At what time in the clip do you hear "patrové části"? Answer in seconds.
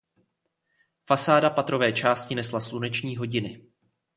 1.49-2.35